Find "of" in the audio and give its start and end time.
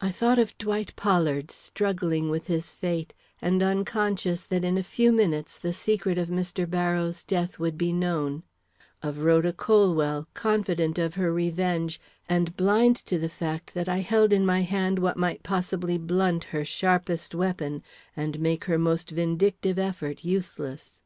0.38-0.56, 6.16-6.28, 9.02-9.18, 10.96-11.12